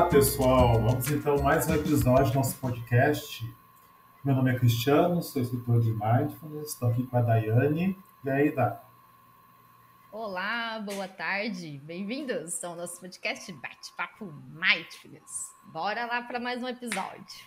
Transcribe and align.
Olá, 0.00 0.08
pessoal. 0.08 0.80
Vamos 0.80 1.10
então 1.10 1.42
mais 1.42 1.68
um 1.68 1.74
episódio 1.74 2.32
do 2.32 2.36
nosso 2.36 2.56
podcast. 2.56 3.44
Meu 4.24 4.34
nome 4.34 4.50
é 4.50 4.58
Cristiano, 4.58 5.22
sou 5.22 5.42
instrutor 5.42 5.78
de 5.78 5.90
Mindfulness. 5.90 6.70
Estou 6.70 6.88
aqui 6.88 7.06
com 7.06 7.18
a 7.18 7.20
Daiane. 7.20 7.98
E 8.24 8.30
aí, 8.30 8.50
Dá? 8.50 8.82
Olá, 10.10 10.80
boa 10.80 11.06
tarde. 11.06 11.78
Bem-vindos 11.84 12.64
ao 12.64 12.74
nosso 12.74 12.98
podcast 12.98 13.52
Bate-Papo 13.52 14.24
Mindfulness. 14.48 15.52
Bora 15.70 16.06
lá 16.06 16.22
para 16.22 16.40
mais 16.40 16.62
um 16.62 16.68
episódio. 16.68 17.44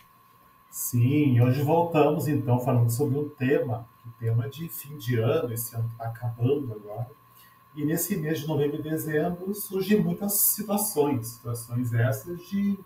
Sim, 0.70 1.40
hoje 1.40 1.60
voltamos 1.60 2.28
então 2.28 2.60
falando 2.60 2.88
sobre 2.88 3.18
um 3.18 3.28
tema, 3.30 3.84
o 4.06 4.12
tema 4.12 4.48
de 4.48 4.68
fim 4.68 4.96
de 4.96 5.18
ano, 5.18 5.52
esse 5.52 5.74
ano 5.74 5.88
está 5.88 6.04
acabando 6.04 6.72
agora. 6.72 7.10
E 7.76 7.84
nesse 7.84 8.16
mês 8.16 8.38
de 8.38 8.46
novembro 8.46 8.78
e 8.78 8.82
dezembro 8.82 9.52
surgem 9.52 10.00
muitas 10.00 10.34
situações, 10.34 11.26
situações 11.26 11.92
essas 11.92 12.40
de 12.46 12.78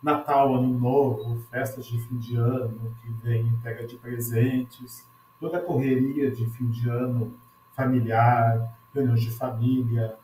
Natal, 0.00 0.54
Ano 0.54 0.78
Novo, 0.78 1.40
festas 1.50 1.86
de 1.86 1.98
fim 2.06 2.16
de 2.18 2.36
ano, 2.36 2.96
que 3.02 3.10
vem 3.20 3.48
entrega 3.48 3.84
de 3.84 3.96
presentes, 3.96 5.04
toda 5.40 5.58
a 5.58 5.60
correria 5.60 6.30
de 6.30 6.46
fim 6.50 6.70
de 6.70 6.88
ano 6.88 7.34
familiar, 7.74 8.78
reuniões 8.94 9.22
de 9.22 9.30
família, 9.32 10.16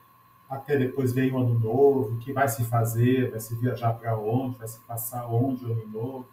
até 0.49 0.77
depois 0.77 1.13
vem 1.13 1.33
o 1.33 1.39
Ano 1.39 1.59
Novo, 1.59 2.15
o 2.15 2.19
que 2.19 2.33
vai 2.33 2.47
se 2.47 2.65
fazer, 2.65 3.33
vai 3.33 3.41
se 3.41 3.57
viajar 3.57 3.95
para 3.95 4.17
onde, 4.17 4.59
vai 4.59 4.69
se 4.69 4.79
passar 4.81 5.27
onde 5.27 5.65
o 5.65 5.73
Ano 5.73 5.89
Novo. 5.89 6.27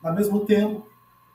Ao 0.00 0.14
mesmo 0.14 0.46
tempo, 0.46 0.86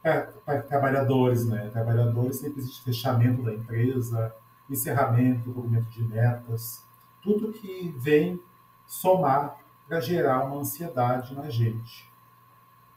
para, 0.02 0.32
para 0.46 0.62
trabalhadores, 0.62 1.46
né? 1.46 1.70
Trabalhadores 1.70 2.38
sempre 2.38 2.62
existe 2.62 2.82
fechamento 2.82 3.44
da 3.44 3.54
empresa, 3.54 4.34
encerramento, 4.70 5.52
cumprimento 5.52 5.90
de 5.90 6.04
metas, 6.04 6.84
tudo 7.22 7.52
que 7.52 7.94
vem 7.98 8.40
somar 8.86 9.58
para 9.88 10.00
gerar 10.00 10.46
uma 10.46 10.58
ansiedade 10.58 11.36
na 11.36 11.50
gente. 11.50 12.10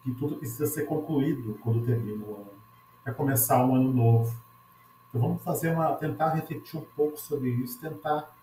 Que 0.03 0.13
tudo 0.13 0.37
precisa 0.37 0.67
ser 0.67 0.87
concluído 0.87 1.59
quando 1.63 1.85
termina 1.85 2.25
o 2.25 2.35
ano, 2.35 2.53
para 3.03 3.15
começar 3.15 3.65
um 3.65 3.75
ano 3.75 3.93
novo. 3.93 4.35
Então 5.09 5.21
vamos 5.21 5.43
fazer 5.43 5.71
uma, 5.71 5.95
tentar 5.95 6.31
refletir 6.31 6.79
um 6.79 6.85
pouco 6.97 7.19
sobre 7.19 7.51
isso, 7.51 7.81
tentar 7.81 8.35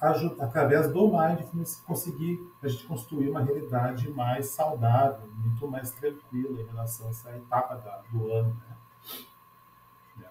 ajudar, 0.00 0.44
através 0.44 0.92
do 0.92 1.08
mindfulness 1.08 1.82
conseguir 1.86 2.46
a 2.62 2.68
gente 2.68 2.86
construir 2.86 3.30
uma 3.30 3.40
realidade 3.40 4.10
mais 4.10 4.46
saudável, 4.46 5.28
muito 5.36 5.68
mais 5.68 5.90
tranquila 5.92 6.60
em 6.60 6.66
relação 6.66 7.06
a 7.06 7.10
essa 7.10 7.36
etapa 7.36 7.76
da, 7.76 8.02
do 8.10 8.30
ano, 8.32 8.54
né? 8.54 8.76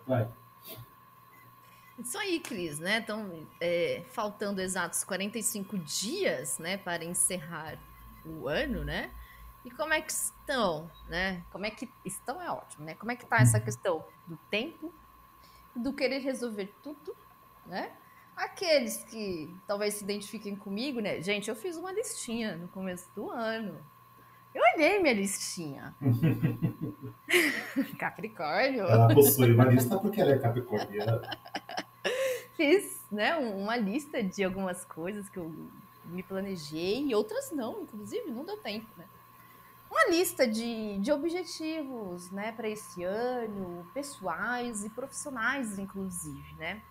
Vai. 0.05 0.29
Isso 2.01 2.17
aí, 2.17 2.39
Cris, 2.39 2.79
né? 2.79 2.97
Então, 2.97 3.47
é, 3.59 4.03
faltando 4.11 4.59
exatos 4.59 5.03
45 5.03 5.77
dias, 5.77 6.57
né, 6.57 6.77
para 6.77 7.05
encerrar 7.05 7.77
o 8.25 8.47
ano, 8.47 8.83
né? 8.83 9.11
E 9.63 9.69
como 9.69 9.93
é 9.93 10.01
que 10.01 10.11
estão, 10.11 10.89
né? 11.07 11.43
Como 11.51 11.65
é 11.65 11.69
que 11.69 11.87
estão 12.03 12.41
é 12.41 12.49
ótimo, 12.49 12.85
né? 12.85 12.95
Como 12.95 13.11
é 13.11 13.15
que 13.15 13.25
tá 13.25 13.37
essa 13.37 13.59
questão 13.59 14.03
do 14.25 14.35
tempo, 14.49 14.91
do 15.75 15.93
querer 15.93 16.19
resolver 16.19 16.73
tudo, 16.81 17.15
né? 17.67 17.91
Aqueles 18.35 19.03
que 19.03 19.53
talvez 19.67 19.93
se 19.95 20.03
identifiquem 20.03 20.55
comigo, 20.55 20.99
né? 20.99 21.21
Gente, 21.21 21.49
eu 21.49 21.55
fiz 21.55 21.77
uma 21.77 21.91
listinha 21.91 22.55
no 22.55 22.67
começo 22.69 23.13
do 23.13 23.29
ano. 23.29 23.77
Eu 24.53 24.61
olhei 24.75 24.99
minha 24.99 25.13
listinha. 25.13 25.95
Capricórnio. 27.99 28.85
Ela 28.85 29.13
possui 29.13 29.53
uma 29.53 29.65
lista 29.65 29.97
porque 29.99 30.19
ela 30.19 30.31
é 30.31 30.39
capricorniana 30.39 31.21
fiz 32.61 33.03
né, 33.11 33.35
uma 33.37 33.75
lista 33.75 34.21
de 34.21 34.43
algumas 34.43 34.85
coisas 34.85 35.27
que 35.27 35.39
eu 35.39 35.51
me 36.05 36.21
planejei 36.21 37.07
e 37.07 37.15
outras 37.15 37.51
não, 37.51 37.81
inclusive, 37.81 38.29
não 38.29 38.45
deu 38.45 38.57
tempo, 38.57 38.87
né? 38.95 39.05
Uma 39.89 40.09
lista 40.09 40.47
de, 40.47 40.99
de 40.99 41.11
objetivos, 41.11 42.29
né, 42.29 42.51
para 42.51 42.69
esse 42.69 43.03
ano, 43.03 43.89
pessoais 43.95 44.85
e 44.85 44.89
profissionais, 44.89 45.79
inclusive, 45.79 46.53
né? 46.53 46.83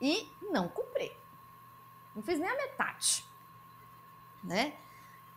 E 0.00 0.28
não 0.42 0.68
cumpri. 0.68 1.12
Não 2.14 2.22
fiz 2.22 2.38
nem 2.40 2.50
a 2.50 2.56
metade, 2.56 3.24
né? 4.42 4.74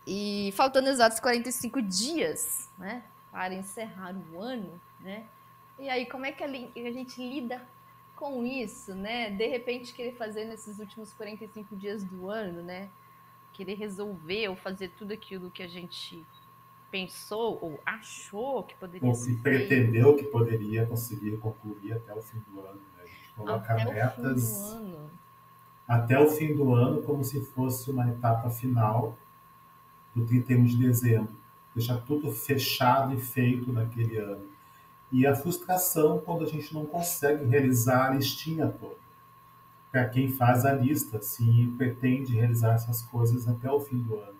E 0.04 0.52
faltando 0.56 0.88
exatos 0.88 1.20
45 1.20 1.80
dias, 1.82 2.68
né, 2.76 3.04
para 3.30 3.54
encerrar 3.54 4.12
o 4.32 4.40
ano, 4.40 4.80
né? 4.98 5.24
E 5.78 5.88
aí, 5.88 6.04
como 6.04 6.26
é 6.26 6.32
que 6.32 6.42
a 6.42 6.48
gente 6.92 7.16
lida 7.16 7.64
com 8.20 8.44
isso, 8.44 8.94
né? 8.94 9.30
De 9.30 9.46
repente 9.46 9.94
querer 9.94 10.12
fazer 10.12 10.44
nesses 10.44 10.78
últimos 10.78 11.10
45 11.14 11.74
dias 11.74 12.04
do 12.04 12.28
ano, 12.28 12.62
né? 12.62 12.90
Querer 13.54 13.74
resolver 13.74 14.48
ou 14.48 14.54
fazer 14.54 14.90
tudo 14.90 15.12
aquilo 15.14 15.50
que 15.50 15.62
a 15.62 15.66
gente 15.66 16.22
pensou 16.90 17.58
ou 17.62 17.80
achou 17.86 18.62
que 18.64 18.74
poderia 18.74 19.08
ou 19.08 19.14
se 19.14 19.36
pretendeu 19.36 20.16
que 20.16 20.24
poderia 20.24 20.84
conseguir 20.84 21.38
concluir 21.38 21.94
até 21.94 22.12
o 22.14 22.20
fim 22.20 22.42
do 22.48 22.60
ano. 22.60 22.80
Né? 22.96 23.02
A 23.02 23.06
gente 23.06 23.32
coloca 23.34 23.72
até 23.72 23.84
metas 23.94 24.72
o 24.74 25.10
até 25.88 26.20
o 26.20 26.28
fim 26.28 26.54
do 26.54 26.74
ano 26.74 27.02
como 27.02 27.24
se 27.24 27.40
fosse 27.40 27.90
uma 27.90 28.08
etapa 28.08 28.50
final 28.50 29.16
do 30.14 30.26
31 30.26 30.64
de 30.64 30.76
dezembro. 30.76 31.34
Deixar 31.74 31.98
tudo 32.02 32.30
fechado 32.30 33.14
e 33.14 33.20
feito 33.20 33.72
naquele 33.72 34.18
ano 34.18 34.49
e 35.12 35.26
a 35.26 35.34
frustração 35.34 36.20
quando 36.20 36.44
a 36.44 36.46
gente 36.46 36.72
não 36.72 36.86
consegue 36.86 37.44
realizar 37.44 38.06
a 38.06 38.14
listinha 38.14 38.68
toda. 38.68 39.00
Para 39.90 40.08
quem 40.08 40.30
faz 40.30 40.64
a 40.64 40.72
lista, 40.72 41.20
se 41.20 41.66
pretende 41.76 42.36
realizar 42.36 42.74
essas 42.74 43.02
coisas 43.02 43.48
até 43.48 43.70
o 43.70 43.80
fim 43.80 43.98
do 43.98 44.16
ano. 44.16 44.38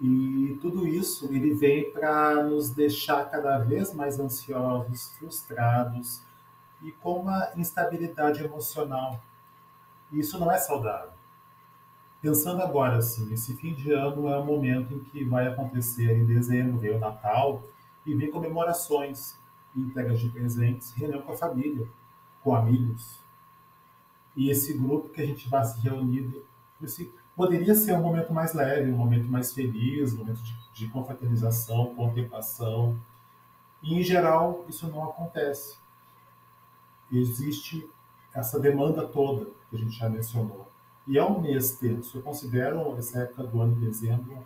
E 0.00 0.58
tudo 0.60 0.86
isso 0.86 1.26
ele 1.32 1.54
vem 1.54 1.92
para 1.92 2.42
nos 2.42 2.70
deixar 2.70 3.30
cada 3.30 3.58
vez 3.58 3.94
mais 3.94 4.18
ansiosos, 4.18 5.10
frustrados 5.16 6.22
e 6.82 6.90
com 6.90 7.20
uma 7.20 7.52
instabilidade 7.56 8.42
emocional. 8.42 9.22
E 10.10 10.18
isso 10.18 10.40
não 10.40 10.50
é 10.50 10.58
saudável. 10.58 11.12
Pensando 12.20 12.62
agora 12.62 12.96
assim, 12.96 13.32
esse 13.32 13.54
fim 13.54 13.74
de 13.74 13.92
ano 13.92 14.28
é 14.28 14.36
o 14.36 14.44
momento 14.44 14.92
em 14.92 15.00
que 15.00 15.24
vai 15.24 15.46
acontecer 15.46 16.16
em 16.16 16.26
dezembro, 16.26 16.96
o 16.96 16.98
Natal 16.98 17.62
e 18.04 18.12
vem 18.14 18.30
comemorações 18.30 19.36
entregas 19.74 20.20
de 20.20 20.28
presentes, 20.28 20.92
reunião 20.92 21.22
com 21.22 21.32
a 21.32 21.36
família, 21.36 21.86
com 22.42 22.54
amigos. 22.54 23.20
E 24.36 24.50
esse 24.50 24.74
grupo 24.74 25.08
que 25.08 25.20
a 25.20 25.26
gente 25.26 25.48
vai 25.48 25.64
se 25.64 25.80
reunir, 25.80 26.42
esse, 26.82 27.12
poderia 27.36 27.74
ser 27.74 27.92
um 27.92 28.02
momento 28.02 28.32
mais 28.32 28.54
leve, 28.54 28.90
um 28.90 28.96
momento 28.96 29.28
mais 29.28 29.52
feliz, 29.52 30.12
um 30.12 30.18
momento 30.18 30.42
de, 30.42 30.56
de 30.74 30.88
confraternização, 30.88 31.94
contemplação. 31.94 32.98
E, 33.82 33.98
em 33.98 34.02
geral, 34.02 34.64
isso 34.68 34.88
não 34.88 35.04
acontece. 35.04 35.76
Existe 37.10 37.88
essa 38.34 38.58
demanda 38.58 39.06
toda 39.06 39.50
que 39.68 39.76
a 39.76 39.78
gente 39.78 39.96
já 39.96 40.08
mencionou. 40.08 40.68
E 41.06 41.18
é 41.18 41.24
um 41.24 41.40
mês 41.40 41.76
tenso. 41.76 42.18
Eu 42.18 42.22
considero 42.22 42.96
essa 42.96 43.20
época 43.20 43.44
do 43.44 43.60
ano 43.60 43.74
de 43.74 43.86
dezembro 43.86 44.38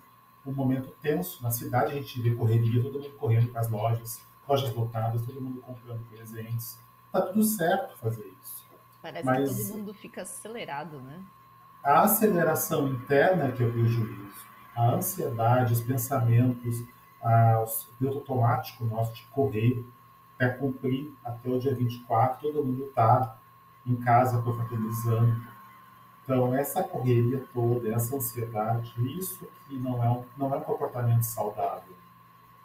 um 0.47 0.53
momento 0.53 0.91
tenso. 1.03 1.43
Na 1.43 1.51
cidade 1.51 1.93
a 1.93 1.95
gente 1.95 2.21
vê 2.21 2.35
correria, 2.35 2.83
todo 2.83 3.01
mundo 3.01 3.17
correndo 3.19 3.49
para 3.49 3.61
as 3.61 3.69
lojas, 3.69 4.23
lojas 4.49 4.75
lotadas, 4.75 5.23
todo 5.25 5.41
mundo 5.41 5.61
comprando 5.61 6.05
presentes. 6.09 6.79
Tá 7.13 7.23
tudo 7.23 7.43
certo 7.43 7.97
fazer 7.99 8.27
isso. 8.43 8.67
Parece 9.03 9.25
Mas 9.25 9.49
que 9.49 9.65
todo 9.65 9.79
mundo 9.79 9.95
fica 9.95 10.23
acelerado, 10.23 11.01
né? 11.01 11.23
A 11.83 12.03
aceleração 12.03 12.89
interna 12.89 13.53
que 13.53 13.63
é 13.63 13.67
o 13.67 13.73
prejuízo, 13.73 14.47
a 14.75 14.91
ansiedade, 14.91 15.73
os 15.73 15.81
pensamentos, 15.81 16.81
o 17.23 17.95
piloto 17.99 18.19
automático 18.19 18.85
nosso 18.85 19.15
de 19.15 19.23
correr 19.27 19.85
para 20.37 20.51
cumprir 20.51 21.13
até 21.25 21.49
o 21.49 21.59
dia 21.59 21.75
24, 21.75 22.53
todo 22.53 22.65
mundo 22.65 22.85
está 22.85 23.39
em 23.87 23.97
casa 23.97 24.43
confraternizando. 24.43 25.41
Então, 26.23 26.55
essa 26.55 26.83
correria 26.83 27.45
toda, 27.55 27.89
essa 27.89 28.17
ansiedade, 28.17 28.93
isso 29.17 29.47
que 29.67 29.79
não 29.79 30.03
é 30.03 30.11
um, 30.11 30.25
não 30.37 30.53
é 30.53 30.59
um 30.59 30.63
comportamento 30.63 31.23
saudável. 31.23 31.96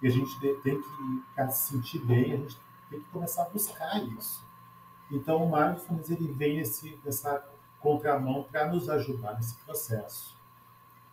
E 0.02 0.08
a 0.08 0.10
gente 0.10 0.40
tem 0.40 0.82
que, 0.82 1.24
para 1.36 1.50
se 1.50 1.74
sentir 1.74 2.00
bem, 2.00 2.34
a 2.34 2.38
gente 2.38 2.58
tem 2.90 3.00
que 3.00 3.10
começar 3.10 3.44
a 3.44 3.50
buscar 3.50 4.04
isso. 4.04 4.44
Então, 5.12 5.44
o 5.44 5.52
mindfulness 5.52 6.10
ele 6.10 6.32
vem 6.32 6.60
esse, 6.60 7.00
essa 7.06 7.46
contramão 7.80 8.44
para 8.44 8.72
nos 8.72 8.90
ajudar 8.90 9.36
nesse 9.36 9.56
processo. 9.58 10.36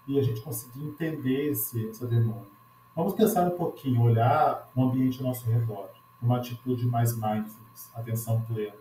E 0.07 0.19
a 0.19 0.23
gente 0.23 0.41
conseguir 0.41 0.85
entender 0.85 1.51
esse, 1.51 1.89
essa 1.89 2.07
demanda. 2.07 2.47
Vamos 2.95 3.15
pensar 3.15 3.47
um 3.47 3.57
pouquinho, 3.57 4.03
olhar 4.03 4.71
o 4.75 4.83
ambiente 4.83 5.21
ao 5.21 5.29
nosso 5.29 5.49
redor, 5.49 5.91
uma 6.21 6.39
atitude 6.39 6.87
mais 6.87 7.15
mindfulness, 7.15 7.91
atenção 7.95 8.43
plena. 8.43 8.75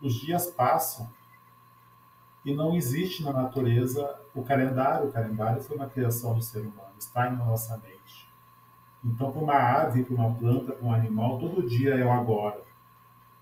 Os 0.00 0.14
dias 0.14 0.46
passam 0.46 1.08
e 2.44 2.54
não 2.54 2.74
existe 2.74 3.22
na 3.22 3.32
natureza 3.32 4.20
o 4.34 4.42
calendário. 4.42 5.08
O 5.08 5.12
calendário 5.12 5.62
foi 5.62 5.76
uma 5.76 5.88
criação 5.88 6.34
do 6.34 6.42
ser 6.42 6.60
humano, 6.60 6.94
está 6.98 7.28
em 7.28 7.36
nossa 7.36 7.76
mente. 7.78 8.21
Então, 9.04 9.32
para 9.32 9.40
uma 9.40 9.54
ave, 9.54 10.04
para 10.04 10.14
uma 10.14 10.34
planta, 10.34 10.72
para 10.72 10.86
um 10.86 10.92
animal, 10.92 11.38
todo 11.38 11.66
dia 11.68 11.94
é 11.94 12.04
o 12.04 12.12
agora. 12.12 12.62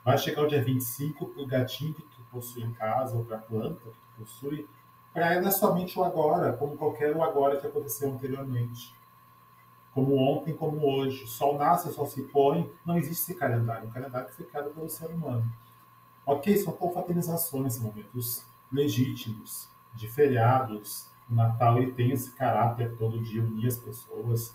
Vai 0.05 0.17
chegar 0.17 0.43
o 0.43 0.49
dia 0.49 0.63
25 0.63 1.27
para 1.27 1.43
o 1.43 1.47
gatinho 1.47 1.93
que 1.93 2.03
tu 2.03 2.23
possui 2.31 2.63
em 2.63 2.73
casa, 2.73 3.17
ou 3.17 3.25
para 3.25 3.37
a 3.37 3.41
planta 3.41 3.81
que 3.81 3.91
tu 3.91 4.25
possui, 4.25 4.67
para 5.13 5.35
ela 5.35 5.49
é 5.49 5.51
somente 5.51 5.99
o 5.99 6.05
agora, 6.05 6.53
como 6.53 6.77
qualquer 6.77 7.15
o 7.17 7.23
agora 7.23 7.61
que 7.61 7.67
aconteceu 7.67 8.13
anteriormente. 8.13 8.95
Como 9.93 10.17
ontem, 10.17 10.55
como 10.55 10.87
hoje. 10.87 11.25
O 11.25 11.27
sol 11.27 11.59
nasce, 11.59 11.89
o 11.89 11.93
sol 11.93 12.07
se 12.07 12.23
põe, 12.23 12.73
não 12.87 12.97
existe 12.97 13.23
esse 13.23 13.35
calendário. 13.35 13.89
O 13.89 13.93
calendário 13.93 14.29
que 14.29 14.37
foi 14.37 14.47
criado 14.47 14.71
pelo 14.71 14.89
ser 14.89 15.09
humano. 15.09 15.53
Ok, 16.25 16.57
são 16.59 16.73
confraternizações, 16.73 17.81
momentos 17.81 18.45
legítimos, 18.73 19.69
de 19.95 20.07
feriados. 20.07 21.11
O 21.29 21.35
Natal 21.35 21.79
ele 21.79 21.93
tem 21.93 22.13
esse 22.13 22.31
caráter 22.33 22.97
todo 22.97 23.21
dia, 23.21 23.43
unir 23.43 23.67
as 23.67 23.79
pessoas. 23.79 24.55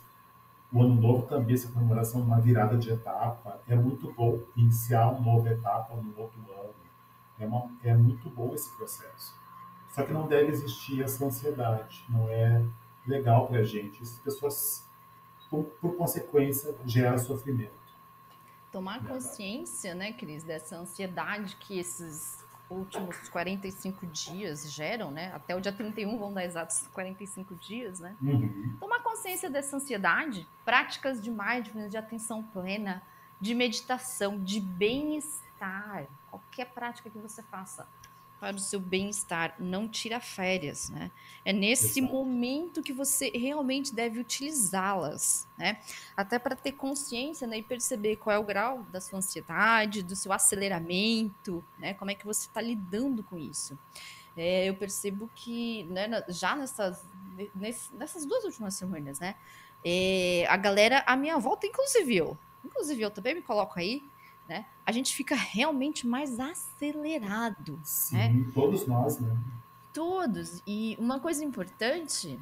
O 0.71 0.81
Ano 0.81 0.95
Novo 0.95 1.27
também, 1.27 1.55
essa 1.55 1.71
comemoração 1.71 2.21
uma 2.21 2.39
virada 2.39 2.77
de 2.77 2.91
etapa. 2.91 3.61
É 3.67 3.75
muito 3.75 4.11
bom 4.13 4.39
iniciar 4.55 5.09
uma 5.09 5.19
nova 5.19 5.49
etapa 5.49 5.95
no 5.95 6.19
outro 6.19 6.39
ano. 6.51 6.73
É, 7.39 7.45
uma, 7.45 7.69
é 7.83 7.93
muito 7.93 8.29
bom 8.29 8.53
esse 8.53 8.69
processo. 8.75 9.33
Só 9.89 10.03
que 10.03 10.11
não 10.11 10.27
deve 10.27 10.51
existir 10.51 11.01
essa 11.01 11.25
ansiedade. 11.25 12.03
Não 12.09 12.27
é 12.29 12.65
legal 13.07 13.47
para 13.47 13.59
a 13.59 13.63
gente. 13.63 14.01
As 14.01 14.19
pessoas, 14.19 14.85
por, 15.49 15.63
por 15.81 15.95
consequência, 15.95 16.75
geram 16.85 17.17
sofrimento. 17.17 17.73
Tomar 18.71 19.05
consciência, 19.05 19.95
né, 19.95 20.11
Cris, 20.11 20.43
dessa 20.43 20.77
ansiedade 20.77 21.55
que 21.55 21.79
esses 21.79 22.44
últimos 22.69 23.29
45 23.29 24.05
dias 24.07 24.71
geram, 24.71 25.11
né? 25.11 25.31
Até 25.33 25.55
o 25.55 25.61
dia 25.61 25.71
31 25.71 26.17
vão 26.17 26.33
dar 26.33 26.43
exatos 26.43 26.87
45 26.87 27.55
dias, 27.55 27.99
né? 27.99 28.15
Uhum. 28.21 28.77
Tomar 28.79 29.01
consciência 29.01 29.49
dessa 29.49 29.75
ansiedade, 29.75 30.47
práticas 30.63 31.21
de 31.21 31.29
mindfulness, 31.29 31.91
de 31.91 31.97
atenção 31.97 32.43
plena, 32.43 33.01
de 33.39 33.53
meditação, 33.53 34.39
de 34.43 34.59
bem-estar, 34.59 36.07
qualquer 36.29 36.65
prática 36.73 37.09
que 37.09 37.17
você 37.19 37.43
faça 37.43 37.87
para 38.39 38.55
o 38.55 38.59
seu 38.59 38.79
bem-estar, 38.79 39.55
não 39.59 39.87
tira 39.87 40.19
férias, 40.19 40.89
né? 40.89 41.11
É 41.43 41.53
nesse 41.53 41.99
Exato. 41.99 42.13
momento 42.13 42.81
que 42.83 42.93
você 42.93 43.29
realmente 43.29 43.93
deve 43.93 44.19
utilizá-las, 44.19 45.47
né? 45.57 45.79
Até 46.15 46.37
para 46.37 46.55
ter 46.55 46.73
consciência, 46.73 47.47
né, 47.47 47.57
e 47.57 47.63
perceber 47.63 48.17
qual 48.17 48.35
é 48.35 48.39
o 48.39 48.43
grau 48.43 48.83
da 48.91 48.99
sua 48.99 49.19
ansiedade, 49.19 50.03
do 50.03 50.15
seu 50.15 50.31
aceleramento, 50.33 51.63
né? 51.79 51.93
Como 51.93 52.11
é 52.11 52.15
que 52.15 52.25
você 52.25 52.47
está 52.47 52.61
lidando 52.61 53.23
com 53.23 53.37
isso? 53.37 53.77
É, 54.37 54.67
eu 54.67 54.75
percebo 54.75 55.29
que, 55.33 55.83
né, 55.85 56.09
já 56.27 56.55
nessas, 56.55 57.05
nessas 57.93 58.25
duas 58.25 58.43
últimas 58.43 58.75
semanas, 58.75 59.19
né, 59.19 59.35
é, 59.83 60.45
a 60.49 60.57
galera, 60.57 61.03
a 61.07 61.15
minha 61.15 61.37
volta, 61.37 61.67
inclusive 61.67 62.17
eu, 62.17 62.37
inclusive 62.63 63.01
eu 63.01 63.11
também 63.11 63.35
me 63.35 63.41
coloco 63.41 63.79
aí, 63.79 64.03
né? 64.47 64.65
A 64.85 64.91
gente 64.91 65.15
fica 65.15 65.35
realmente 65.35 66.05
mais 66.05 66.39
acelerado. 66.39 67.79
Sim, 67.83 68.15
né? 68.15 68.51
todos 68.53 68.85
nós, 68.85 69.19
né? 69.19 69.35
Todos. 69.93 70.61
E 70.67 70.95
uma 70.99 71.19
coisa 71.19 71.43
importante, 71.43 72.39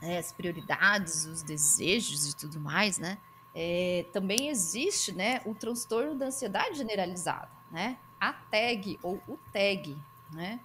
é, 0.00 0.18
as 0.18 0.32
prioridades, 0.32 1.26
os 1.26 1.42
desejos 1.42 2.28
e 2.30 2.36
tudo 2.36 2.60
mais, 2.60 2.98
né? 2.98 3.18
É, 3.54 4.06
também 4.12 4.48
existe, 4.48 5.12
né, 5.12 5.40
o 5.44 5.54
transtorno 5.54 6.16
da 6.16 6.26
ansiedade 6.26 6.76
generalizada, 6.76 7.50
né? 7.70 7.98
A 8.20 8.32
TAG 8.32 8.98
ou 9.02 9.22
o 9.28 9.38
TAG, 9.52 9.96
né? 10.32 10.60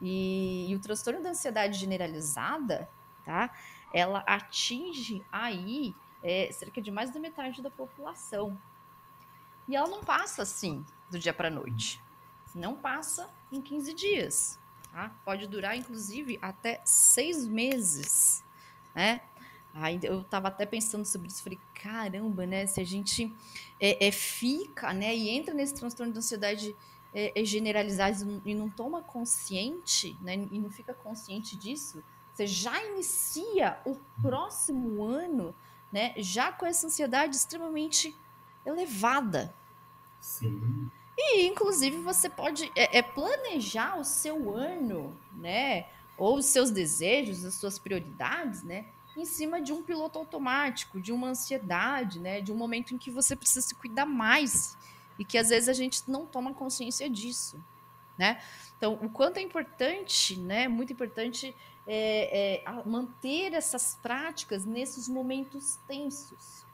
E, 0.00 0.70
e 0.70 0.76
o 0.76 0.78
transtorno 0.78 1.22
da 1.22 1.30
ansiedade 1.30 1.78
generalizada, 1.78 2.88
tá? 3.24 3.50
Ela 3.92 4.20
atinge 4.26 5.24
aí 5.32 5.94
é, 6.22 6.50
cerca 6.52 6.80
de 6.80 6.90
mais 6.90 7.10
da 7.10 7.18
metade 7.18 7.62
da 7.62 7.70
população, 7.70 8.58
e 9.68 9.76
ela 9.76 9.88
não 9.88 10.02
passa 10.02 10.42
assim, 10.42 10.84
do 11.10 11.18
dia 11.18 11.32
para 11.32 11.50
noite. 11.50 12.00
Não 12.54 12.74
passa 12.74 13.28
em 13.52 13.60
15 13.60 13.92
dias. 13.92 14.58
Tá? 14.90 15.12
Pode 15.24 15.46
durar, 15.46 15.76
inclusive, 15.76 16.38
até 16.40 16.80
seis 16.84 17.46
meses. 17.46 18.42
Né? 18.94 19.20
Aí 19.74 20.00
eu 20.02 20.22
estava 20.22 20.48
até 20.48 20.66
pensando 20.66 21.04
sobre 21.04 21.28
isso, 21.28 21.42
falei, 21.42 21.60
caramba, 21.74 22.46
né? 22.46 22.66
Se 22.66 22.80
a 22.80 22.84
gente 22.84 23.32
é, 23.78 24.08
é 24.08 24.10
fica, 24.10 24.92
né, 24.92 25.14
e 25.14 25.28
entra 25.28 25.54
nesse 25.54 25.74
transtorno 25.74 26.12
de 26.12 26.18
ansiedade 26.18 26.74
é, 27.14 27.40
é 27.40 27.44
generalizado 27.44 28.42
e 28.44 28.54
não 28.54 28.68
toma 28.68 29.02
consciente, 29.02 30.16
né, 30.20 30.34
e 30.50 30.58
não 30.58 30.70
fica 30.70 30.92
consciente 30.92 31.56
disso, 31.56 32.02
você 32.32 32.46
já 32.46 32.82
inicia 32.86 33.78
o 33.84 33.96
próximo 34.20 35.04
ano, 35.04 35.54
né, 35.92 36.12
já 36.16 36.52
com 36.52 36.66
essa 36.66 36.86
ansiedade 36.86 37.36
extremamente 37.36 38.16
elevada. 38.64 39.54
Sim. 40.20 40.90
E, 41.16 41.46
inclusive, 41.46 41.96
você 41.98 42.28
pode 42.28 42.70
é, 42.76 42.98
é 42.98 43.02
planejar 43.02 43.98
o 43.98 44.04
seu 44.04 44.54
ano, 44.54 45.16
né? 45.32 45.86
Ou 46.16 46.38
os 46.38 46.46
seus 46.46 46.70
desejos, 46.70 47.44
as 47.44 47.54
suas 47.54 47.78
prioridades, 47.78 48.62
né? 48.62 48.86
Em 49.16 49.24
cima 49.24 49.60
de 49.60 49.72
um 49.72 49.82
piloto 49.82 50.18
automático, 50.18 51.00
de 51.00 51.12
uma 51.12 51.28
ansiedade, 51.28 52.20
né? 52.20 52.40
De 52.40 52.52
um 52.52 52.56
momento 52.56 52.94
em 52.94 52.98
que 52.98 53.10
você 53.10 53.34
precisa 53.34 53.66
se 53.66 53.74
cuidar 53.74 54.06
mais. 54.06 54.76
E 55.18 55.24
que 55.24 55.36
às 55.36 55.48
vezes 55.48 55.68
a 55.68 55.72
gente 55.72 56.02
não 56.08 56.24
toma 56.24 56.54
consciência 56.54 57.10
disso, 57.10 57.62
né? 58.16 58.40
Então, 58.76 58.94
o 59.02 59.10
quanto 59.10 59.38
é 59.38 59.42
importante, 59.42 60.38
né? 60.38 60.68
Muito 60.68 60.92
importante 60.92 61.54
é, 61.84 62.62
é 62.64 62.82
manter 62.86 63.54
essas 63.54 63.98
práticas 64.00 64.64
nesses 64.64 65.08
momentos 65.08 65.80
tensos, 65.88 66.64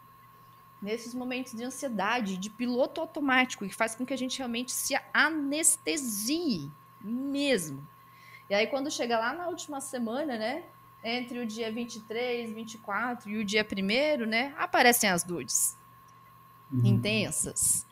nesses 0.84 1.14
momentos 1.14 1.54
de 1.54 1.64
ansiedade, 1.64 2.36
de 2.36 2.50
piloto 2.50 3.00
automático, 3.00 3.66
que 3.66 3.74
faz 3.74 3.94
com 3.94 4.04
que 4.04 4.12
a 4.12 4.18
gente 4.18 4.36
realmente 4.36 4.70
se 4.70 4.94
anestesie 5.14 6.70
mesmo. 7.00 7.86
E 8.50 8.54
aí, 8.54 8.66
quando 8.66 8.90
chega 8.90 9.18
lá 9.18 9.32
na 9.32 9.48
última 9.48 9.80
semana, 9.80 10.36
né? 10.36 10.64
Entre 11.02 11.38
o 11.38 11.46
dia 11.46 11.72
23, 11.72 12.52
24 12.52 13.30
e 13.30 13.38
o 13.38 13.44
dia 13.44 13.66
1 13.66 14.26
né? 14.26 14.54
Aparecem 14.58 15.08
as 15.08 15.24
dores. 15.24 15.76
Uhum. 16.70 16.84
Intensas, 16.84 17.86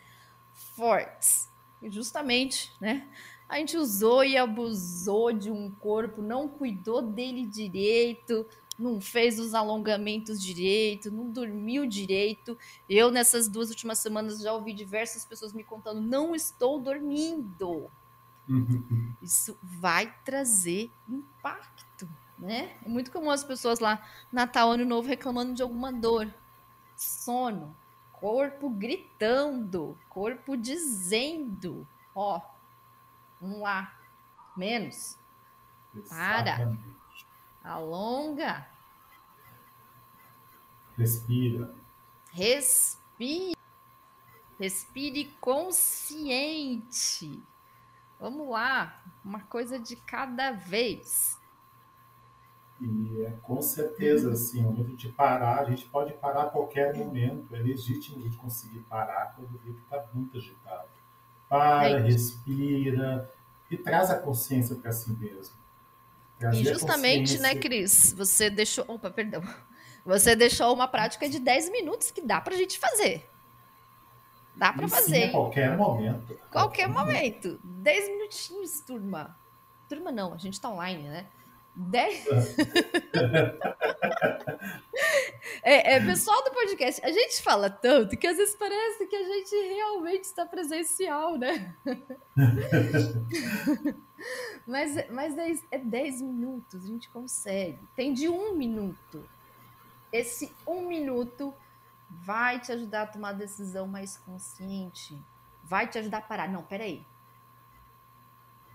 fortes. 0.77 1.50
E 1.81 1.91
justamente, 1.91 2.73
né? 2.79 3.09
A 3.49 3.56
gente 3.56 3.77
usou 3.77 4.25
e 4.25 4.37
abusou 4.37 5.33
de 5.33 5.50
um 5.50 5.71
corpo, 5.71 6.23
não 6.23 6.49
cuidou 6.49 7.03
dele 7.03 7.47
direito, 7.47 8.47
não 8.78 9.00
fez 9.00 9.38
os 9.38 9.54
alongamentos 9.54 10.43
direito, 10.43 11.10
não 11.10 11.31
dormiu 11.31 11.86
direito. 11.86 12.56
Eu, 12.88 13.10
nessas 13.10 13.48
duas 13.48 13.70
últimas 13.70 13.98
semanas, 13.98 14.41
já 14.41 14.52
ouvi 14.52 14.72
diversas 14.72 15.24
pessoas 15.24 15.52
me 15.52 15.64
contando: 15.64 16.00
não 16.00 16.34
estou 16.34 16.81
dormindo. 16.81 17.91
Uhum. 18.48 19.14
Isso 19.22 19.56
vai 19.62 20.12
trazer 20.24 20.91
impacto, 21.08 22.08
né? 22.38 22.76
É 22.84 22.88
muito 22.88 23.10
comum 23.10 23.31
as 23.31 23.44
pessoas 23.44 23.79
lá, 23.79 24.05
Natal, 24.32 24.72
Ano 24.72 24.84
Novo, 24.84 25.08
reclamando 25.08 25.55
de 25.55 25.62
alguma 25.62 25.93
dor, 25.93 26.32
sono, 26.96 27.76
corpo 28.12 28.69
gritando, 28.69 29.98
corpo 30.08 30.56
dizendo: 30.56 31.86
ó, 32.14 32.41
vamos 33.41 33.60
lá, 33.60 33.94
menos. 34.56 35.19
Para. 36.08 36.76
Alonga. 37.62 38.66
Respira. 40.96 41.74
Respire. 42.32 43.56
Respire 44.58 45.24
consciente. 45.40 46.82
Vamos 48.20 48.48
lá, 48.50 49.02
uma 49.24 49.40
coisa 49.40 49.78
de 49.78 49.96
cada 49.96 50.52
vez. 50.52 51.40
E 52.81 53.22
é 53.22 53.31
com 53.42 53.60
certeza, 53.62 54.32
assim, 54.32 54.64
o 54.64 54.70
momento 54.70 54.96
de 54.96 55.08
parar, 55.08 55.60
a 55.60 55.64
gente 55.64 55.86
pode 55.88 56.12
parar 56.14 56.42
a 56.42 56.50
qualquer 56.50 56.96
momento. 56.96 57.54
É 57.54 57.58
legítimo 57.58 58.19
a 58.19 58.22
gente 58.22 58.36
conseguir 58.36 58.81
parar 58.81 59.34
quando 59.36 59.58
vê 59.58 59.72
que 59.72 59.81
está 59.81 60.04
muito 60.12 60.36
agitado. 60.36 60.88
Para, 61.48 61.88
é 61.88 62.00
respira 62.00 63.31
e 63.70 63.76
traz 63.76 64.10
a 64.10 64.19
consciência 64.19 64.74
para 64.76 64.92
si 64.92 65.12
mesmo. 65.12 65.61
E 66.55 66.65
justamente, 66.65 67.39
né, 67.39 67.55
Cris, 67.55 68.13
você 68.13 68.51
deixou. 68.51 68.84
Opa, 68.89 69.11
perdão. 69.11 69.43
Você 70.05 70.34
deixou 70.34 70.75
uma 70.75 70.89
prática 70.89 71.29
de 71.29 71.39
10 71.39 71.70
minutos 71.70 72.11
que 72.11 72.20
dá 72.20 72.41
pra 72.41 72.56
gente 72.56 72.79
fazer. 72.79 73.29
Dá 74.56 74.72
para 74.72 74.89
fazer. 74.89 75.22
Sim, 75.22 75.29
a 75.29 75.31
qualquer 75.31 75.77
momento. 75.77 76.27
Qualquer, 76.27 76.49
qualquer 76.51 76.89
momento. 76.89 77.49
momento. 77.49 77.61
10 77.65 78.08
minutinhos, 78.08 78.81
turma. 78.81 79.39
Turma 79.89 80.11
não, 80.11 80.34
a 80.34 80.39
gente 80.39 80.61
tá 80.61 80.69
online, 80.69 81.08
né? 81.08 81.27
10. 81.75 82.27
é, 85.63 85.94
é, 85.94 86.05
pessoal 86.05 86.44
do 86.44 86.51
podcast, 86.51 87.01
a 87.05 87.11
gente 87.11 87.41
fala 87.43 87.70
tanto 87.70 88.15
que 88.17 88.27
às 88.27 88.37
vezes 88.37 88.55
parece 88.56 89.06
que 89.06 89.17
a 89.17 89.25
gente 89.25 89.56
realmente 89.75 90.25
está 90.25 90.44
presencial, 90.44 91.39
né? 91.39 91.75
mas 94.67 95.10
mas 95.10 95.36
é, 95.38 95.76
é 95.76 95.79
10 95.79 96.22
minutos, 96.22 96.84
a 96.84 96.86
gente 96.86 97.08
consegue. 97.08 97.79
Tem 97.94 98.12
de 98.12 98.29
um 98.29 98.55
minuto. 98.55 99.24
Esse 100.12 100.52
um 100.67 100.86
minuto 100.86 101.55
vai 102.08 102.60
te 102.60 102.70
ajudar 102.72 103.02
a 103.02 103.06
tomar 103.06 103.31
a 103.31 103.32
decisão 103.32 103.86
mais 103.86 104.19
consciente. 104.19 105.19
Vai 105.64 105.88
te 105.88 105.98
ajudar 105.98 106.19
a 106.19 106.22
parar. 106.22 106.48
Não, 106.48 106.62
peraí. 106.62 107.05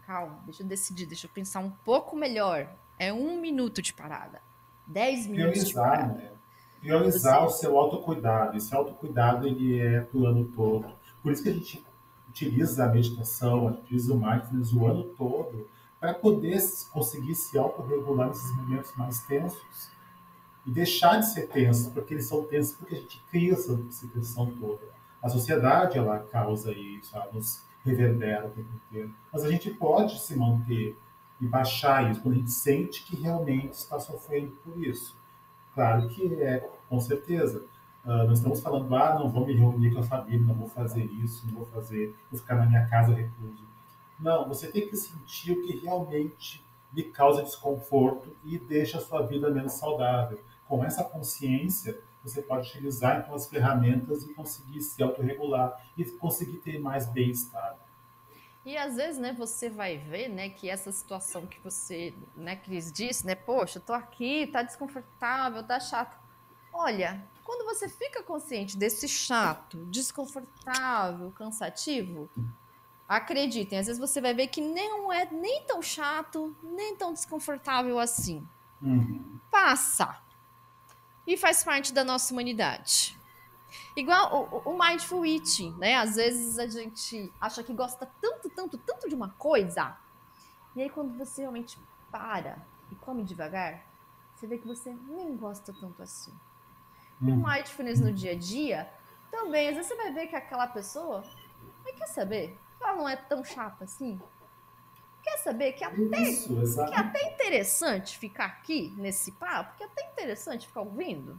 calma, 0.05 0.41
deixa 0.45 0.63
eu 0.63 0.67
decidir, 0.67 1.05
deixa 1.05 1.27
eu 1.27 1.31
pensar 1.31 1.59
um 1.59 1.69
pouco 1.69 2.15
melhor. 2.15 2.67
É 2.97 3.13
um 3.13 3.39
minuto 3.39 3.81
de 3.81 3.93
parada, 3.93 4.41
dez 4.87 5.27
minutos 5.27 5.63
Priorizar, 5.63 5.91
de 5.91 5.97
parada. 5.97 6.13
Né? 6.13 6.31
Priorizar 6.79 7.41
Você... 7.41 7.45
o 7.45 7.59
seu 7.59 7.77
autocuidado. 7.77 8.57
Esse 8.57 8.73
autocuidado, 8.73 9.45
ele 9.47 9.79
é 9.79 10.01
do 10.01 10.25
ano 10.25 10.45
todo. 10.55 10.91
Por 11.21 11.31
isso 11.31 11.43
que 11.43 11.49
a 11.49 11.53
gente 11.53 11.85
utiliza 12.37 12.85
a 12.85 12.89
meditação, 12.89 13.65
utiliza 13.67 14.13
o 14.13 14.17
mindfulness 14.17 14.71
o 14.73 14.85
ano 14.85 15.03
todo, 15.17 15.67
para 15.99 16.13
poder 16.13 16.61
conseguir 16.91 17.33
se 17.33 17.57
autorregular 17.57 18.27
nesses 18.27 18.55
momentos 18.55 18.95
mais 18.95 19.19
tensos 19.23 19.89
e 20.65 20.69
deixar 20.69 21.17
de 21.17 21.31
ser 21.31 21.47
tenso, 21.47 21.91
porque 21.91 22.13
eles 22.13 22.27
são 22.27 22.43
tensos 22.43 22.75
porque 22.75 22.95
a 22.95 22.99
gente 22.99 23.23
cria 23.31 23.53
essa, 23.53 23.73
essa 23.89 24.07
tensão 24.07 24.45
toda. 24.59 24.81
A 25.21 25.29
sociedade, 25.29 25.97
ela 25.97 26.19
causa 26.19 26.71
isso, 26.71 27.15
ela 27.15 27.31
nos 27.33 27.63
reverbera 27.83 28.45
o 28.45 28.51
tempo 28.51 28.69
inteiro. 28.75 29.13
Mas 29.33 29.43
a 29.43 29.49
gente 29.49 29.71
pode 29.71 30.19
se 30.19 30.35
manter 30.35 30.95
e 31.41 31.47
baixar 31.47 32.11
isso 32.11 32.21
quando 32.21 32.35
a 32.35 32.37
gente 32.37 32.51
sente 32.51 33.03
que 33.03 33.15
realmente 33.15 33.73
está 33.73 33.99
sofrendo 33.99 34.51
por 34.63 34.77
isso. 34.77 35.15
Claro 35.73 36.07
que 36.09 36.41
é, 36.41 36.69
com 36.87 36.99
certeza. 36.99 37.63
Nós 38.07 38.37
estamos 38.37 38.61
falando, 38.61 38.95
ah, 38.95 39.19
não 39.19 39.29
vou 39.29 39.45
me 39.45 39.53
reunir 39.53 39.93
com 39.93 39.99
a 39.99 40.03
família, 40.03 40.39
não 40.39 40.55
vou 40.55 40.69
fazer 40.69 41.03
isso, 41.03 41.45
não 41.47 41.55
vou 41.55 41.65
fazer, 41.65 42.15
vou 42.31 42.39
ficar 42.39 42.55
na 42.55 42.65
minha 42.65 42.87
casa 42.87 43.13
recluso. 43.13 43.67
Não, 44.17 44.47
você 44.47 44.71
tem 44.71 44.87
que 44.87 44.95
sentir 44.95 45.51
o 45.51 45.61
que 45.61 45.75
realmente 45.75 46.65
lhe 46.93 47.03
causa 47.03 47.43
desconforto 47.43 48.33
e 48.45 48.57
deixa 48.57 48.97
a 48.97 49.01
sua 49.01 49.23
vida 49.23 49.49
menos 49.49 49.73
saudável. 49.73 50.39
Com 50.69 50.85
essa 50.85 51.03
consciência, 51.03 51.99
você 52.23 52.41
pode 52.41 52.69
utilizar 52.69 53.19
então 53.19 53.35
as 53.35 53.45
ferramentas 53.47 54.23
e 54.23 54.33
conseguir 54.33 54.81
se 54.81 55.03
autorregular 55.03 55.77
e 55.97 56.05
conseguir 56.05 56.57
ter 56.59 56.79
mais 56.79 57.07
bem-estar. 57.07 57.77
E 58.65 58.75
às 58.75 58.95
vezes, 58.95 59.17
né, 59.17 59.31
você 59.31 59.69
vai 59.69 59.97
ver, 59.97 60.27
né, 60.27 60.49
que 60.49 60.69
essa 60.69 60.91
situação 60.91 61.45
que 61.45 61.59
você, 61.61 62.13
né, 62.35 62.55
Cris 62.55 62.91
disse, 62.91 63.25
né, 63.25 63.35
poxa, 63.35 63.79
tô 63.79 63.93
aqui, 63.93 64.47
tá 64.47 64.61
desconfortável, 64.61 65.63
tá 65.63 65.79
chato. 65.79 66.16
Olha, 66.79 67.27
quando 67.43 67.65
você 67.65 67.89
fica 67.89 68.21
consciente 68.21 68.77
desse 68.77 69.07
chato, 69.07 69.83
desconfortável, 69.85 71.31
cansativo, 71.31 72.29
acreditem, 73.09 73.79
às 73.79 73.87
vezes 73.87 73.99
você 73.99 74.21
vai 74.21 74.31
ver 74.35 74.45
que 74.45 74.61
não 74.61 75.11
é 75.11 75.25
nem 75.31 75.63
tão 75.63 75.81
chato, 75.81 76.55
nem 76.61 76.95
tão 76.95 77.13
desconfortável 77.13 77.97
assim. 77.97 78.47
Uhum. 78.79 79.39
Passa 79.49 80.21
e 81.25 81.35
faz 81.35 81.63
parte 81.63 81.91
da 81.91 82.03
nossa 82.03 82.31
humanidade. 82.31 83.17
Igual 83.95 84.47
o, 84.51 84.69
o, 84.69 84.77
mindful 84.77 85.25
eating, 85.25 85.75
né? 85.79 85.95
Às 85.95 86.15
vezes 86.15 86.59
a 86.59 86.67
gente 86.67 87.33
acha 87.41 87.63
que 87.63 87.73
gosta 87.73 88.07
tanto, 88.21 88.51
tanto, 88.51 88.77
tanto 88.77 89.09
de 89.09 89.15
uma 89.15 89.29
coisa, 89.31 89.97
e 90.75 90.83
aí 90.83 90.89
quando 90.91 91.17
você 91.17 91.41
realmente 91.41 91.79
para 92.11 92.63
e 92.91 92.95
come 92.95 93.23
devagar, 93.23 93.83
você 94.35 94.45
vê 94.45 94.59
que 94.59 94.67
você 94.67 94.93
nem 94.93 95.35
gosta 95.35 95.73
tanto 95.73 96.03
assim. 96.03 96.31
E 97.21 97.31
o 97.31 97.33
hum. 97.33 97.43
mindfulness 97.45 97.99
no 97.99 98.11
dia 98.11 98.31
a 98.31 98.35
dia, 98.35 98.89
também, 99.31 99.69
às 99.69 99.75
vezes 99.75 99.89
você 99.89 99.95
vai 99.95 100.13
ver 100.13 100.27
que 100.27 100.35
aquela 100.35 100.67
pessoa, 100.67 101.23
quer 101.97 102.07
saber? 102.07 102.57
Ela 102.81 102.95
não 102.95 103.09
é 103.09 103.15
tão 103.15 103.43
chata 103.43 103.83
assim. 103.83 104.19
Quer 105.23 105.37
saber 105.39 105.73
que 105.73 105.83
até, 105.83 106.21
Isso, 106.21 106.85
que 106.85 106.93
é 106.93 106.97
até 106.97 107.33
interessante 107.33 108.17
ficar 108.17 108.45
aqui 108.45 108.93
nesse 108.97 109.31
papo, 109.33 109.75
que 109.75 109.83
é 109.83 109.85
até 109.85 110.05
interessante 110.05 110.67
ficar 110.67 110.81
ouvindo, 110.81 111.37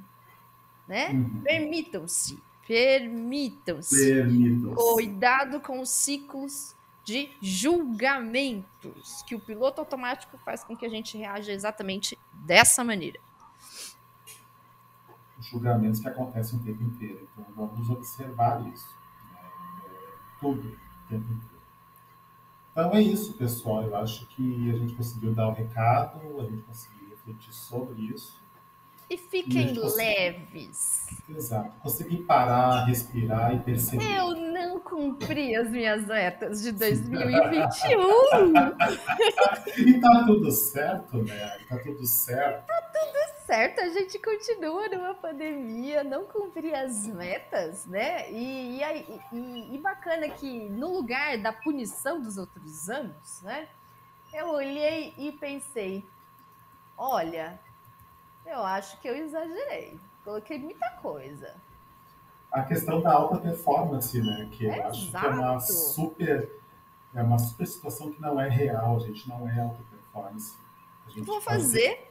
né? 0.86 1.10
Uhum. 1.10 1.40
Permitam-se, 1.42 2.38
permitam-se. 2.66 4.12
Permitam 4.12 4.74
Cuidado 4.74 5.60
com 5.60 5.80
os 5.80 5.90
ciclos 5.90 6.76
de 7.02 7.30
julgamentos, 7.40 9.22
que 9.26 9.34
o 9.34 9.40
piloto 9.40 9.80
automático 9.80 10.36
faz 10.44 10.62
com 10.62 10.76
que 10.76 10.84
a 10.84 10.90
gente 10.90 11.16
reaja 11.16 11.50
exatamente 11.50 12.18
dessa 12.32 12.84
maneira. 12.84 13.18
Julgamentos 15.50 16.00
que 16.00 16.08
acontecem 16.08 16.58
o 16.58 16.62
tempo 16.62 16.82
inteiro. 16.82 17.28
Então 17.32 17.46
vamos 17.54 17.88
observar 17.90 18.66
isso. 18.68 18.88
Né? 19.32 19.40
Tudo 20.40 20.68
o 20.68 21.08
tempo 21.08 21.24
inteiro. 21.24 21.58
Então 22.72 22.94
é 22.94 23.02
isso, 23.02 23.32
pessoal. 23.34 23.82
Eu 23.82 23.96
acho 23.96 24.26
que 24.28 24.70
a 24.70 24.76
gente 24.76 24.94
conseguiu 24.94 25.34
dar 25.34 25.48
o 25.48 25.52
recado, 25.52 26.20
a 26.40 26.44
gente 26.44 26.62
conseguiu 26.62 27.08
refletir 27.10 27.52
sobre 27.52 28.02
isso. 28.02 28.38
E 29.10 29.16
fiquem 29.16 29.74
e 29.74 29.96
leves. 29.96 31.06
Exato. 31.30 31.70
Conseguir 31.80 32.18
parar, 32.24 32.84
respirar 32.84 33.54
e 33.54 33.58
perceber. 33.60 34.04
Eu 34.04 34.36
não 34.36 34.78
cumpri 34.80 35.56
as 35.56 35.70
minhas 35.70 36.06
metas 36.06 36.60
de 36.60 36.72
2021. 36.76 37.98
e 39.78 40.00
tá 40.00 40.24
tudo 40.26 40.50
certo, 40.52 41.22
né? 41.22 41.58
Tá 41.66 41.78
tudo 41.78 42.04
certo. 42.06 42.66
Certo, 43.48 43.80
a 43.80 43.88
gente 43.88 44.18
continua 44.18 44.90
numa 44.90 45.14
pandemia, 45.14 46.04
não 46.04 46.26
cumprir 46.26 46.74
as 46.74 47.06
metas, 47.06 47.86
né? 47.86 48.30
E, 48.30 48.78
e, 48.78 49.20
e, 49.32 49.74
e, 49.74 49.78
bacana 49.78 50.28
que 50.28 50.68
no 50.68 50.92
lugar 50.92 51.38
da 51.38 51.50
punição 51.50 52.20
dos 52.20 52.36
outros 52.36 52.90
anos, 52.90 53.40
né? 53.40 53.66
Eu 54.34 54.50
olhei 54.50 55.14
e 55.16 55.32
pensei, 55.32 56.04
olha, 56.94 57.58
eu 58.44 58.62
acho 58.62 59.00
que 59.00 59.08
eu 59.08 59.16
exagerei, 59.16 59.98
coloquei 60.22 60.58
muita 60.58 60.90
coisa. 61.00 61.54
A 62.52 62.64
questão 62.64 63.00
da 63.00 63.14
alta 63.14 63.38
performance, 63.38 64.20
né? 64.20 64.46
Que 64.52 64.66
eu 64.66 64.72
é 64.72 64.82
acho 64.82 65.08
exato. 65.08 65.26
que 65.26 65.32
é 65.32 65.34
uma 65.34 65.60
super, 65.60 66.52
é 67.14 67.22
uma 67.22 67.38
super 67.38 67.66
situação 67.66 68.12
que 68.12 68.20
não 68.20 68.38
é 68.38 68.46
real, 68.46 69.00
gente, 69.00 69.26
não 69.26 69.48
é 69.48 69.58
alta 69.58 69.82
performance. 69.90 70.54
Vou 71.24 71.40
fazer 71.40 72.07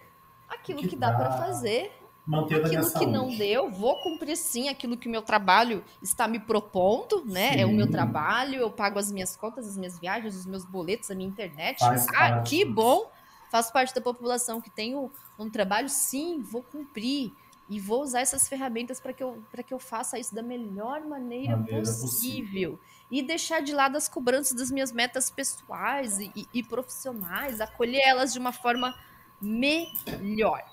aquilo 0.48 0.80
que, 0.82 0.90
que 0.90 0.96
dá, 0.96 1.12
dá 1.12 1.18
para 1.18 1.32
fazer. 1.38 1.92
Mantendo 2.28 2.66
aquilo 2.66 2.92
que 2.92 3.06
não 3.06 3.30
deu, 3.38 3.72
vou 3.72 3.96
cumprir 4.04 4.36
sim 4.36 4.68
aquilo 4.68 4.98
que 4.98 5.08
o 5.08 5.12
meu 5.12 5.22
trabalho 5.22 5.82
está 6.02 6.28
me 6.28 6.40
propondo, 6.40 7.24
né? 7.26 7.54
Sim. 7.54 7.62
É 7.62 7.66
o 7.66 7.72
meu 7.72 7.90
trabalho, 7.90 8.56
eu 8.56 8.70
pago 8.70 9.00
as 9.00 9.10
minhas 9.10 9.38
contas, 9.38 9.66
as 9.66 9.78
minhas 9.78 9.98
viagens, 9.98 10.36
os 10.36 10.46
meus 10.46 10.66
boletos, 10.66 11.10
a 11.10 11.16
minha 11.16 11.30
internet. 11.30 11.80
Faz 11.80 12.06
ah, 12.10 12.12
parte. 12.12 12.50
que 12.50 12.66
bom! 12.66 13.10
Faço 13.50 13.72
parte 13.72 13.96
da 13.96 14.02
população 14.02 14.60
que 14.60 14.70
tem 14.70 14.94
um, 14.94 15.10
um 15.40 15.50
trabalho, 15.50 15.88
sim, 15.88 16.42
vou 16.42 16.62
cumprir. 16.62 17.32
E 17.70 17.80
vou 17.80 18.02
usar 18.02 18.22
essas 18.22 18.48
ferramentas 18.48 19.00
para 19.00 19.12
que, 19.12 19.22
eu, 19.22 19.42
que 19.66 19.74
eu 19.74 19.80
faça 19.80 20.18
isso 20.18 20.34
da 20.34 20.42
melhor 20.42 21.02
maneira, 21.06 21.58
maneira 21.58 21.80
possível. 21.80 22.02
possível. 22.02 22.80
E 23.12 23.22
deixar 23.22 23.62
de 23.62 23.74
lado 23.74 23.96
as 23.96 24.08
cobranças 24.08 24.54
das 24.54 24.72
minhas 24.72 24.92
metas 24.92 25.30
pessoais 25.30 26.20
e, 26.20 26.32
e, 26.36 26.48
e 26.54 26.64
profissionais, 26.64 27.60
acolher 27.60 28.02
elas 28.06 28.32
de 28.32 28.40
uma 28.40 28.52
forma 28.54 28.96
melhor. 29.42 30.64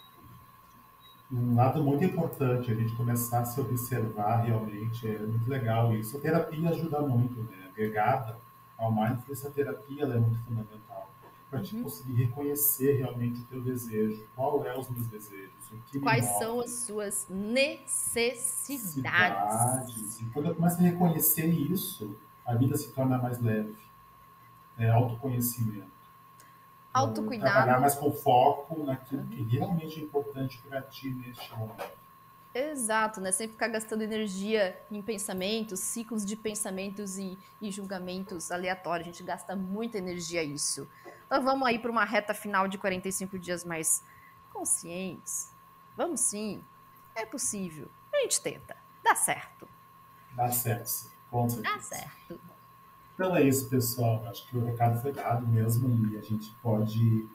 Um 1.33 1.56
lado 1.56 1.83
muito 1.83 2.04
importante, 2.04 2.71
a 2.71 2.75
gente 2.75 2.94
começar 2.94 3.40
a 3.40 3.44
se 3.44 3.61
observar 3.61 4.42
realmente, 4.42 5.06
é 5.09 5.18
muito 5.18 5.49
legal 5.49 5.94
isso. 5.94 6.16
A 6.16 6.21
terapia 6.21 6.71
ajuda 6.71 7.00
muito, 7.00 7.42
né? 7.42 7.68
Agregada 7.71 8.38
ao 8.78 8.92
mindfulness, 8.92 9.44
a 9.47 9.50
terapia 9.50 10.04
é 10.04 10.18
muito 10.18 10.38
fundamental 10.44 11.11
para 11.54 11.61
uhum. 11.61 11.64
te 11.64 11.76
conseguir 11.83 12.25
reconhecer 12.25 12.99
realmente 12.99 13.40
o 13.40 13.44
teu 13.44 13.61
desejo. 13.61 14.26
Qual 14.35 14.64
é 14.66 14.76
os 14.76 14.88
meus 14.90 15.06
desejos? 15.06 15.54
Quais 16.02 16.25
são 16.38 16.61
as 16.61 16.71
suas 16.71 17.26
necessidades? 17.30 18.94
necessidades? 18.94 20.21
E 20.21 20.25
quando 20.26 20.49
eu 20.49 20.54
começo 20.54 20.78
a 20.78 20.83
reconhecer 20.83 21.47
isso, 21.47 22.16
a 22.44 22.54
vida 22.54 22.76
se 22.76 22.92
torna 22.92 23.18
mais 23.18 23.40
leve. 23.40 23.75
É 24.76 24.90
autoconhecimento. 24.90 25.94
Autocuidado. 26.95 27.53
Trabalhar 27.53 27.81
mais 27.81 27.97
com 27.97 28.13
foco 28.13 28.85
naquilo 28.85 29.27
que 29.27 29.43
realmente 29.43 30.01
é 30.01 30.05
importante 30.05 30.63
para 30.69 30.81
ti 30.81 31.11
neste 31.11 31.53
momento. 31.53 32.05
Exato, 32.55 33.21
né? 33.21 33.33
Sempre 33.33 33.55
ficar 33.55 33.67
gastando 33.67 34.03
energia 34.03 34.81
em 34.89 35.03
pensamentos, 35.03 35.81
ciclos 35.81 36.25
de 36.25 36.37
pensamentos 36.37 37.19
e, 37.19 37.37
e 37.61 37.69
julgamentos 37.73 38.53
aleatórios. 38.53 39.09
A 39.09 39.11
gente 39.11 39.25
gasta 39.25 39.57
muita 39.57 39.99
energia 39.99 40.41
isso. 40.41 40.89
Então 41.27 41.43
vamos 41.43 41.67
aí 41.67 41.81
para 41.81 41.91
uma 41.91 42.05
reta 42.05 42.33
final 42.33 42.69
de 42.69 42.79
45 42.79 43.41
dias 43.41 43.65
mais 43.65 44.05
conscientes. 44.53 45.51
Vamos 45.97 46.21
sim. 46.21 46.63
É 47.17 47.27
possível. 47.27 47.91
A 48.15 48.19
gente 48.19 48.41
tenta. 48.41 48.77
Dá 49.03 49.17
certo. 49.17 49.69
Dá 50.31 50.49
certo, 50.53 50.87
sim. 50.87 51.11
Com 51.29 51.49
certeza. 51.49 51.75
Dá 51.75 51.81
certo. 51.83 52.41
Então 53.14 53.35
é 53.35 53.42
isso, 53.42 53.68
pessoal. 53.68 54.25
Acho 54.26 54.47
que 54.49 54.56
o 54.56 54.64
recado 54.64 55.00
foi 55.00 55.12
dado 55.12 55.47
mesmo 55.47 55.88
e 56.11 56.18
a 56.18 56.21
gente 56.21 56.50
pode 56.62 57.28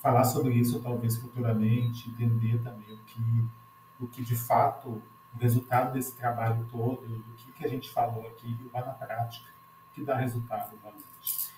falar 0.00 0.24
sobre 0.24 0.54
isso 0.54 0.80
talvez 0.80 1.16
futuramente, 1.16 2.10
entender 2.10 2.60
também 2.60 2.92
o 2.92 2.98
que, 3.04 3.44
o 4.00 4.06
que 4.08 4.22
de 4.22 4.34
fato, 4.34 5.00
o 5.32 5.38
resultado 5.38 5.92
desse 5.92 6.16
trabalho 6.16 6.66
todo, 6.72 7.06
do 7.06 7.34
que, 7.36 7.52
que 7.52 7.64
a 7.64 7.68
gente 7.68 7.88
falou 7.88 8.26
aqui, 8.26 8.56
lá 8.74 8.84
na 8.84 8.92
prática, 8.92 9.48
que 9.94 10.02
dá 10.02 10.16
resultado 10.16 10.76
realmente. 10.82 11.50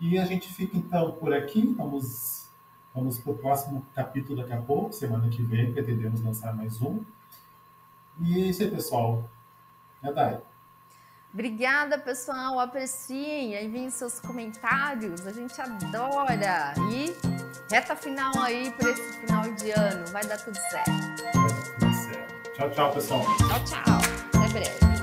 E 0.00 0.18
a 0.18 0.24
gente 0.24 0.52
fica 0.52 0.76
então 0.76 1.12
por 1.12 1.32
aqui, 1.32 1.72
vamos, 1.74 2.48
vamos 2.92 3.18
para 3.18 3.32
o 3.32 3.38
próximo 3.38 3.86
capítulo 3.94 4.40
daqui 4.40 4.52
a 4.52 4.60
pouco, 4.60 4.92
semana 4.92 5.28
que 5.28 5.42
vem, 5.42 5.72
pretendemos 5.72 6.20
lançar 6.20 6.54
mais 6.56 6.82
um. 6.82 7.04
E 8.20 8.42
é 8.42 8.46
isso 8.48 8.62
aí, 8.62 8.70
pessoal. 8.70 9.28
É 10.02 10.12
daí. 10.12 10.47
Obrigada, 11.32 11.98
pessoal. 11.98 12.58
Apreciem, 12.58 13.54
enviem 13.64 13.90
seus 13.90 14.18
comentários. 14.18 15.26
A 15.26 15.32
gente 15.32 15.60
adora. 15.60 16.74
E 16.90 17.14
reta 17.70 17.94
final 17.94 18.32
aí 18.40 18.70
para 18.72 18.90
esse 18.90 19.12
final 19.20 19.42
de 19.54 19.70
ano. 19.70 20.06
Vai 20.12 20.24
dar 20.24 20.38
tudo 20.38 20.56
certo. 20.70 20.90
Vai 21.22 21.32
dar 21.32 21.78
tudo 21.78 21.94
certo. 21.94 22.52
Tchau, 22.54 22.70
tchau, 22.70 22.92
pessoal. 22.92 23.24
Tchau, 23.36 23.64
tchau. 23.64 24.42
Até 24.42 24.48
breve. 24.52 24.97